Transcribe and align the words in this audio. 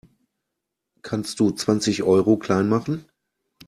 Kannst 1.03 1.39
du 1.39 1.51
zwanzig 1.51 2.01
Euro 2.01 2.35
klein 2.37 2.67
machen? 2.67 3.05